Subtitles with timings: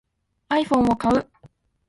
[0.49, 1.27] iPhone を買う